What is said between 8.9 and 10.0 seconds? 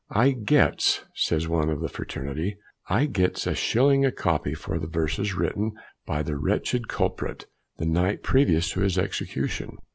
execution."